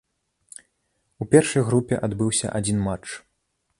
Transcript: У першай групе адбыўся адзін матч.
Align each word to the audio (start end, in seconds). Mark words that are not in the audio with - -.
У 1.25 1.27
першай 1.35 1.65
групе 1.67 2.01
адбыўся 2.07 2.47
адзін 2.61 2.77
матч. 2.89 3.07